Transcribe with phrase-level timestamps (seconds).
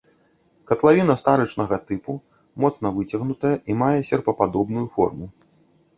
[0.71, 2.11] Катлавіна старычнага тыпу,
[2.65, 5.25] моцна выцягнутая і мае серпападобную форму.